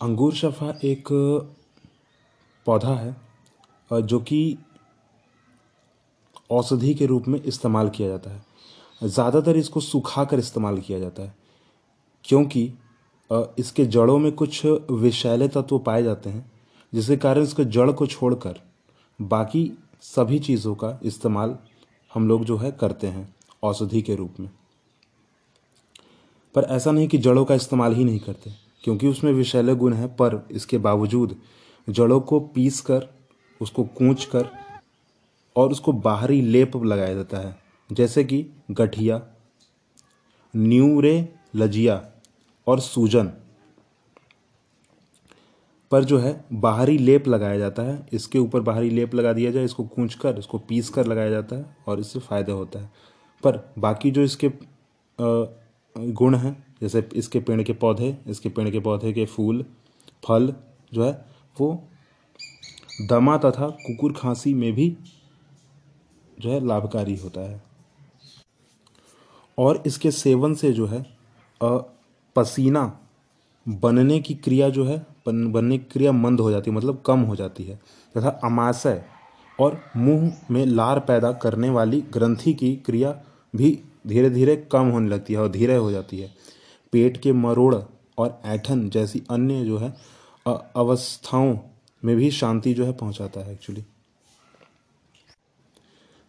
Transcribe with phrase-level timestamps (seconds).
[0.00, 1.08] अंगूर शफा एक
[2.66, 4.58] पौधा है जो कि
[6.50, 8.42] औषधि के रूप में इस्तेमाल किया जाता है।
[9.00, 11.34] ज़्यादातर इसको सुखा कर इस्तेमाल किया जाता है,
[12.24, 12.62] क्योंकि
[13.30, 16.50] इसके जड़ों में कुछ विषैले तत्व पाए जाते हैं,
[16.92, 18.60] जिसके कारण इसके जड़ को छोड़कर
[19.18, 19.70] बाकी
[20.04, 21.56] सभी चीज़ों का इस्तेमाल
[22.12, 23.28] हम लोग जो है करते हैं
[23.62, 24.48] औषधि के रूप में।
[26.54, 28.50] पर ऐसा नहीं कि जड़ों का इस्तेमाल ही नहीं करते।
[28.84, 31.36] क्योंकि उसमें विषैले गुण हैं, पर इसके बावजूद
[31.88, 33.08] जड़ों को पीस कर,
[33.60, 34.48] उसको कूच कर
[35.56, 37.56] और उसको बाहरी लेप लगाया जाता है,
[37.90, 39.20] जैसे कि गठिया,
[40.54, 42.04] न्यूरे, लजिया
[42.66, 43.32] और सूजन।
[45.92, 49.64] पर जो है, बाहरी लेप लगाया जाता है, इसके ऊपर बाहरी लेप लगा दिया जाए,
[49.64, 52.90] इसको कूच कर, इसको पीस कर लगाया जाता है और इससे फ़ायदा होता है।
[53.44, 54.50] पर बाकी जो इसके
[55.96, 59.64] गुण हैं जैसे इसके पेड़ के पौधे, इसके पेड़ के पौधे के फूल,
[60.24, 60.54] फल
[60.94, 61.12] जो है,
[61.56, 61.82] वो
[63.08, 64.96] दमा तथा कुकुर खांसी में भी
[66.38, 67.62] जो है लाभकारी होता है।
[69.58, 71.04] और इसके सेवन से जो है
[72.36, 72.84] पसीना
[73.66, 74.98] बनने की क्रिया जो है
[75.28, 77.76] बनने की क्रिया मंद हो जाती है मतलब कम हो जाती है।
[78.14, 79.04] तथा अमाशय
[79.58, 83.10] और मुँह में लार पैदा करने वाली ग्रंथि की क्रिया
[83.54, 86.30] भी धीरे धीरे कम होने लगती है और धीरे हो जाती है।
[86.92, 87.74] पेट के मरोड़
[88.18, 89.94] और ऐठन जैसी अन्य जो है
[90.46, 91.56] अवस्थाओं
[92.02, 93.84] में भी शांति जो है पहुंचाता है एक्चुअली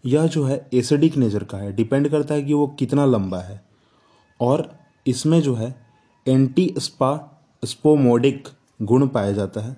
[0.05, 3.61] यह जो है एसिडिक नेचर का है डिपेंड करता है कि वो कितना लंबा है।
[4.39, 4.71] और
[5.07, 5.73] इसमें जो है
[6.27, 7.11] एंटी स्पा
[7.63, 8.47] स्पोमोडिक
[8.81, 9.75] गुण पाया जाता है,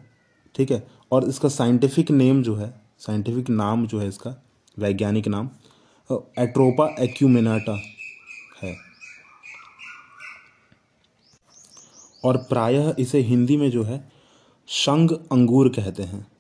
[0.56, 0.88] ठीक है?
[1.12, 4.36] और इसका साइंटिफिक नेम जो है साइंटिफिक नाम जो है इसका,
[4.80, 5.50] वैज्ञानिक नाम
[6.40, 7.76] एट्रोपा एक्यूमिनाटा
[8.62, 8.76] है
[12.24, 14.12] और प्रायः इसे हिंदी में जो है
[14.68, 16.31] शंग अंगूर कहते हैं।